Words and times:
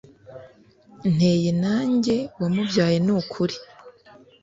nteye 1.11 1.51
nanjye 1.63 2.15
wamubyaye 2.39 2.97
nukuri 3.05 3.55